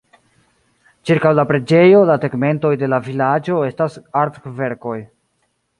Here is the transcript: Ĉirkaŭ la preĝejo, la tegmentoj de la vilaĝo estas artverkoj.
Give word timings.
Ĉirkaŭ 1.09 1.33
la 1.39 1.45
preĝejo, 1.51 2.01
la 2.13 2.17
tegmentoj 2.25 2.73
de 2.85 2.91
la 2.95 3.01
vilaĝo 3.11 3.61
estas 3.73 4.03
artverkoj. 4.25 4.99